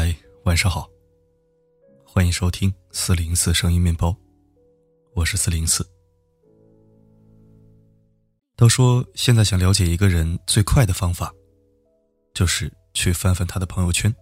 [0.00, 0.14] 嗨，
[0.44, 0.88] 晚上好。
[2.04, 4.16] 欢迎收听四零四声音面包，
[5.12, 5.84] 我是四零四。
[8.54, 11.34] 都说现在想了解一个人最快的方法，
[12.32, 14.14] 就是去翻翻他的朋友圈。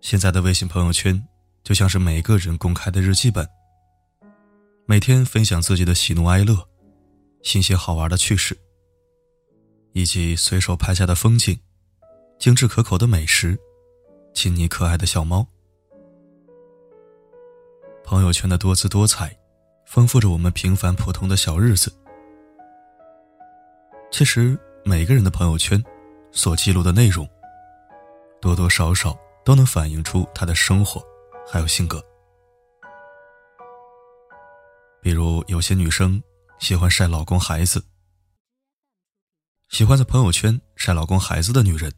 [0.00, 1.24] 现在的微信朋友圈
[1.62, 3.48] 就像是每个人公开的日记本，
[4.86, 6.68] 每天分享自己的喜怒哀乐、
[7.44, 8.58] 新鲜好玩的趣事，
[9.92, 11.56] 以及随手拍下的风景。
[12.40, 13.54] 精致可口的美食，
[14.32, 15.46] 亲昵可爱的小猫。
[18.02, 19.38] 朋友圈的多姿多彩，
[19.84, 21.92] 丰富着我们平凡普通的小日子。
[24.10, 25.84] 其实，每个人的朋友圈
[26.32, 27.28] 所记录的内容，
[28.40, 29.14] 多多少少
[29.44, 31.04] 都能反映出他的生活，
[31.46, 32.02] 还有性格。
[35.02, 36.22] 比如，有些女生
[36.58, 37.84] 喜欢晒老公孩子，
[39.68, 41.92] 喜欢在朋友圈晒老公孩子的女人。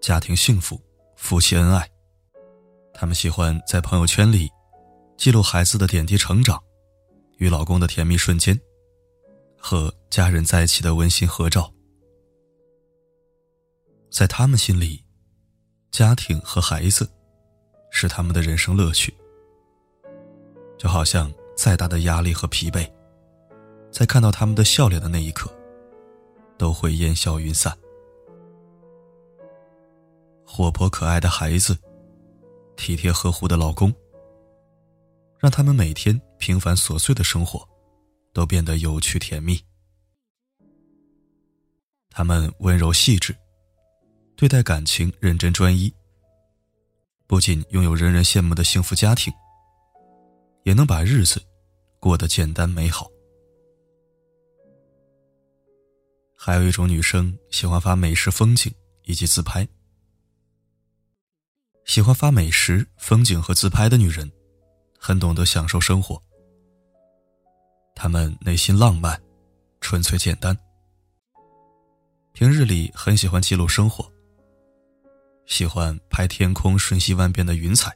[0.00, 0.80] 家庭幸福，
[1.16, 1.88] 夫妻恩爱，
[2.94, 4.48] 他们喜欢在朋友圈里
[5.16, 6.62] 记录孩子的点滴成长，
[7.38, 8.58] 与老公的甜蜜瞬间，
[9.56, 11.72] 和家人在一起的温馨合照。
[14.10, 15.04] 在他们心里，
[15.90, 17.10] 家庭和孩子
[17.90, 19.12] 是他们的人生乐趣，
[20.78, 22.88] 就好像再大的压力和疲惫，
[23.90, 25.52] 在看到他们的笑脸的那一刻，
[26.56, 27.76] 都会烟消云散。
[30.50, 31.78] 活泼可爱的孩子，
[32.74, 33.94] 体贴呵护的老公，
[35.38, 37.68] 让他们每天平凡琐碎的生活
[38.32, 39.60] 都变得有趣甜蜜。
[42.08, 43.36] 他们温柔细致，
[44.36, 45.92] 对待感情认真专一，
[47.26, 49.30] 不仅拥有人人羡慕的幸福家庭，
[50.64, 51.40] 也能把日子
[52.00, 53.06] 过得简单美好。
[56.34, 58.72] 还有一种女生喜欢发美食风景
[59.04, 59.68] 以及自拍。
[61.88, 64.30] 喜欢发美食、风景和自拍的女人，
[64.98, 66.22] 很懂得享受生活。
[67.94, 69.18] 她们内心浪漫、
[69.80, 70.56] 纯粹、简单。
[72.34, 74.06] 平日里很喜欢记录生活，
[75.46, 77.90] 喜欢拍天空瞬息万变的云彩，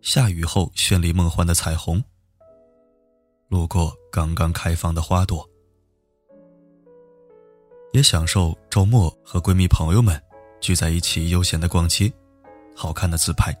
[0.00, 2.02] 下雨后绚丽梦幻的彩虹，
[3.48, 5.48] 路过刚刚开放的花朵，
[7.92, 10.20] 也享受周末和闺蜜朋友们
[10.60, 12.12] 聚在一起悠闲的逛街。
[12.74, 13.54] 好看的自拍，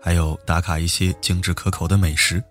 [0.00, 2.42] 还有打卡一些精致可口的美食。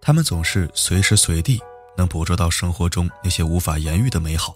[0.00, 1.60] 他们总是随时随地
[1.96, 4.54] 能捕捉到生活中那些无法言喻的美好，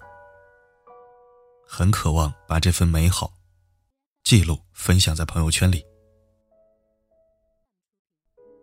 [1.67, 3.31] 很渴望把这份美好
[4.23, 5.85] 记录分享在朋友圈里。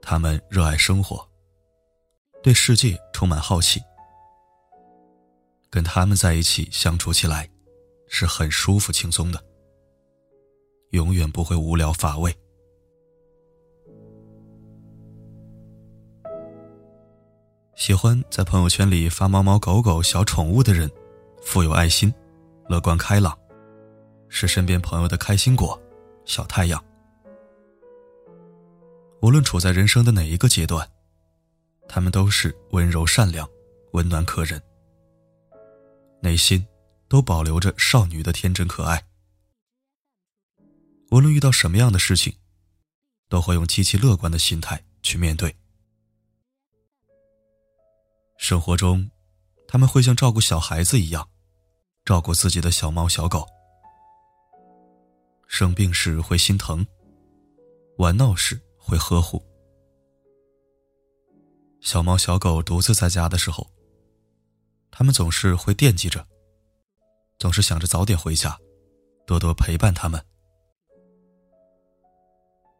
[0.02, 1.30] 他们热爱生活，
[2.42, 3.80] 对世界充满好奇，
[5.70, 7.51] 跟他们在一起相处起来。
[8.14, 9.42] 是很舒服轻松的，
[10.90, 12.36] 永远不会无聊乏味。
[17.74, 20.92] 喜欢在朋友圈里发猫猫狗狗小宠物的人，
[21.42, 22.14] 富有爱心，
[22.68, 23.36] 乐观开朗，
[24.28, 25.82] 是身边朋友的开心果，
[26.26, 26.84] 小太阳。
[29.22, 30.86] 无论处在人生的哪一个阶段，
[31.88, 33.50] 他们都是温柔善良，
[33.94, 34.62] 温暖可人，
[36.22, 36.64] 内心。
[37.12, 39.06] 都保留着少女的天真可爱，
[41.10, 42.38] 无论遇到什么样的事情，
[43.28, 45.54] 都会用极其乐观的心态去面对。
[48.38, 49.12] 生活中，
[49.68, 51.30] 他们会像照顾小孩子一样，
[52.06, 53.46] 照顾自己的小猫小狗。
[55.50, 56.88] 生病时会心疼，
[57.98, 59.46] 玩闹时会呵护。
[61.82, 63.70] 小猫小狗独自在家的时候，
[64.90, 66.26] 他们总是会惦记着。
[67.42, 68.56] 总是想着早点回家，
[69.26, 70.24] 多多陪伴他们。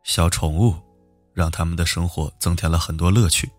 [0.04, 0.76] 小宠物
[1.34, 3.52] 让他们的生活增添了很多乐趣，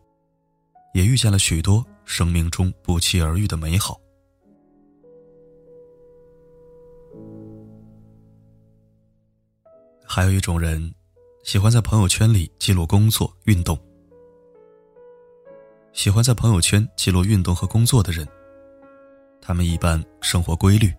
[0.95, 4.01] 也遇见了许多生命中不期而遇的美好。
[10.07, 10.95] 还有一种人，
[11.43, 13.77] 喜欢在朋友圈里记录工作、运动。
[15.93, 18.25] 喜欢在朋友圈记录运动和工作的人。
[19.45, 20.95] 他们一般生活规律，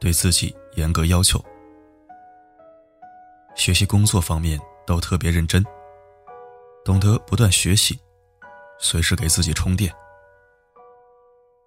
[0.00, 1.42] 对自己严格要求，
[3.54, 5.64] 学习工作方面都特别认真，
[6.84, 7.96] 懂得不断学习，
[8.80, 9.94] 随时给自己充电，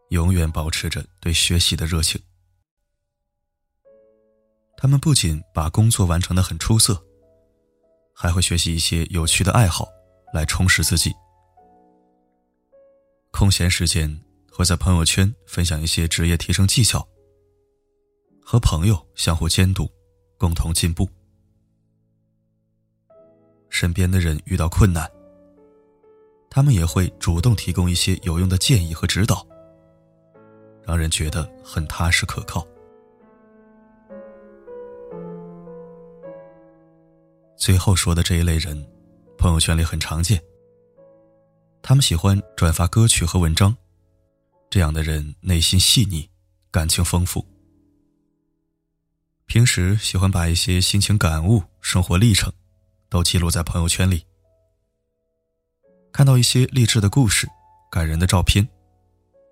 [0.09, 2.21] 永远保持着对学习的热情。
[4.75, 7.01] 他们不仅把工作完成的很出色，
[8.13, 9.87] 还会学习一些有趣的爱好
[10.33, 11.13] 来充实自己，
[13.31, 14.21] 空闲时间。
[14.51, 17.07] 会在朋友圈分享一些职业提升技巧，
[18.43, 19.89] 和朋友相互监督，
[20.37, 21.09] 共同进步。
[23.69, 25.09] 身边的人遇到困难，
[26.49, 29.47] 他们也会主动提供一些有用的建议和指导，
[30.83, 32.67] 让人觉得很踏实可靠。
[37.55, 38.85] 最后说的这一类人，
[39.37, 40.43] 朋友圈里很常见。
[41.81, 43.75] 他们喜欢转发歌曲和文章，
[44.71, 46.29] 这样的人内心细腻，
[46.71, 47.45] 感情丰富。
[49.45, 52.51] 平时喜欢把一些心情感悟、生活历程。
[53.09, 54.25] 都记录在朋友圈里。
[56.13, 57.45] 看到一些励志的故事、
[57.91, 58.65] 感人的照片，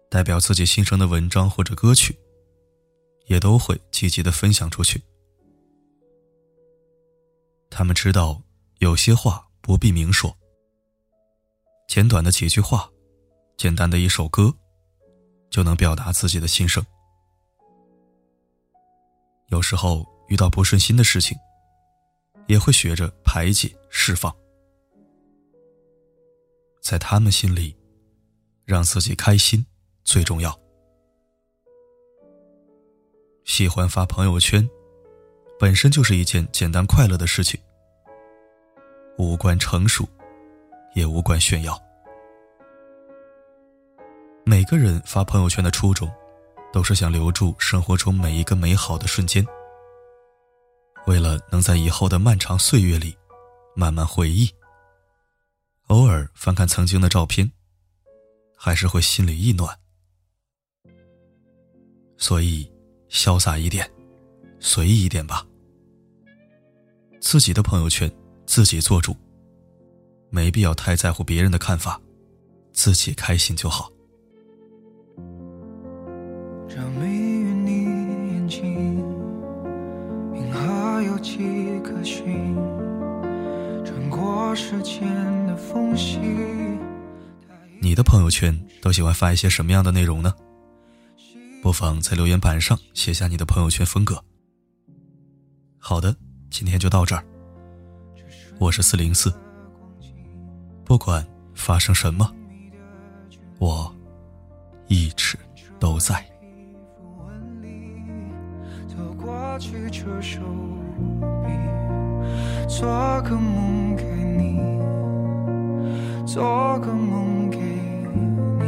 [0.09, 2.17] 代表自己心声的文章或者歌曲，
[3.27, 5.03] 也都会积极的分享出去。
[7.69, 8.41] 他们知道
[8.77, 10.33] 有些话不必明说，
[11.89, 12.89] 简短的几句话，
[13.57, 14.55] 简单的一首歌，
[15.49, 16.85] 就能表达自己的心声。
[19.47, 21.37] 有时候遇到不顺心的事情。
[22.47, 24.35] 也会学着排解释放，
[26.81, 27.77] 在他们心里，
[28.65, 29.63] 让自己开心
[30.03, 30.59] 最重要。
[33.45, 34.67] 喜欢发朋友圈，
[35.59, 37.61] 本身就是一件简单快乐的事情，
[39.19, 40.09] 无关成熟，
[40.95, 41.79] 也无关炫耀。
[44.49, 46.11] 每个人发朋友圈的初衷，
[46.73, 49.45] 都是想留住生活中每一个美好的瞬间。
[51.05, 53.15] 为了能在以后的漫长岁月里
[53.75, 54.49] 慢慢回忆，
[55.89, 57.51] 偶尔翻看曾经的照片，
[58.57, 59.77] 还是会心里一暖。
[62.17, 62.67] 所以，
[63.07, 63.87] 潇洒一点，
[64.59, 65.45] 随意一点吧。
[67.21, 68.11] 自己的朋友圈
[68.47, 69.15] 自己做主，
[70.31, 72.01] 没必要太在乎别人的看法，
[72.73, 73.87] 自己开心就好。
[87.81, 90.33] 你的朋友圈都喜欢发一些什么样的内容呢？
[91.61, 94.23] 不妨在留言板上写下你的朋友圈风格。
[95.77, 96.15] 好的，
[96.49, 97.23] 今天就到这儿。
[98.57, 99.33] 我是四零四，
[100.85, 102.33] 不管发生什么，
[103.59, 103.93] 我
[104.87, 105.37] 一直
[105.79, 106.25] 都在。
[112.67, 112.87] 做
[113.23, 114.03] 个梦给
[114.37, 114.59] 你，
[116.25, 118.65] 做个梦给你。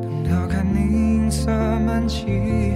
[0.00, 0.78] 等到看你
[1.16, 2.72] 银色满际，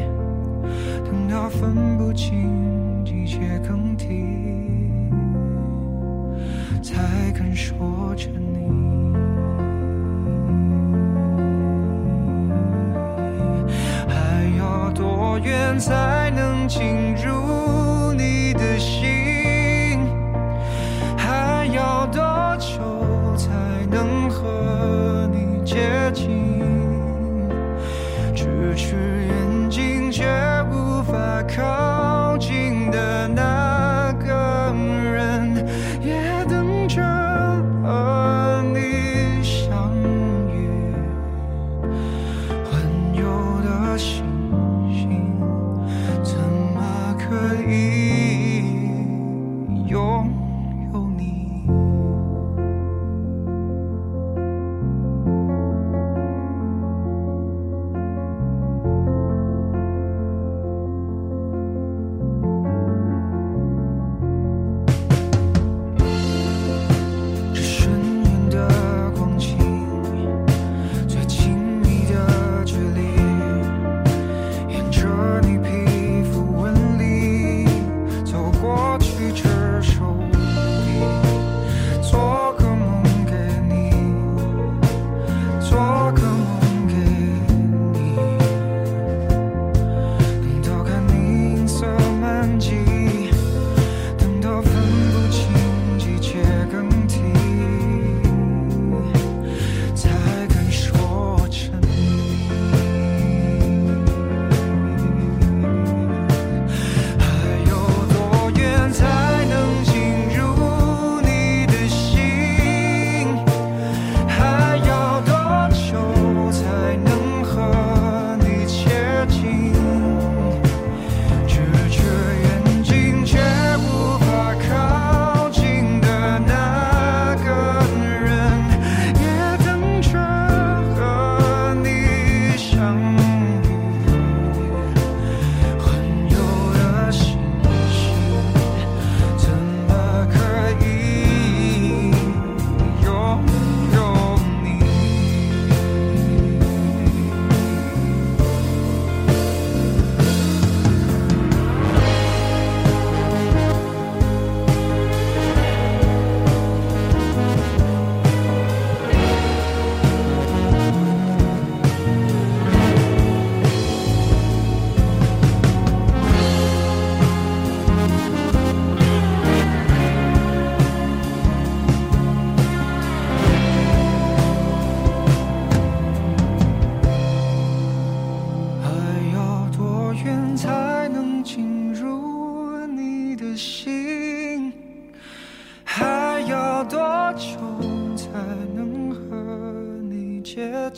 [1.05, 4.06] 等到分不清季节更替，
[6.82, 8.69] 才肯说着你。
[14.08, 16.19] 还要多远才
[16.70, 17.50] 情如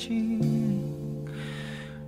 [0.05, 0.41] 心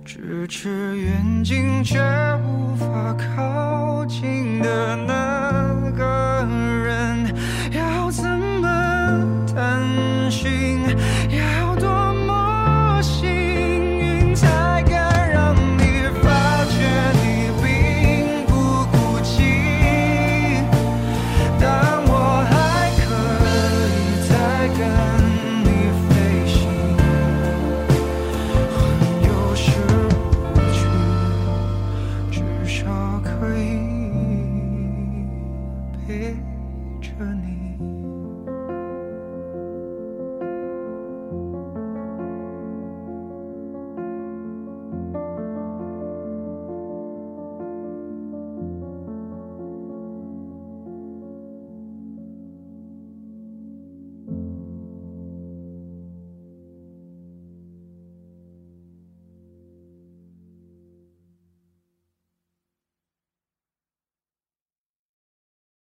[0.05, 1.97] 咫尺远近却
[2.43, 6.45] 无法靠近的那个
[6.83, 7.33] 人
[7.71, 8.25] 要怎
[8.59, 8.67] 么
[9.47, 9.79] 探
[10.29, 10.84] 寻